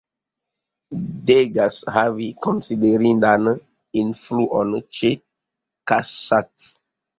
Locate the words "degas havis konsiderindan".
1.29-3.47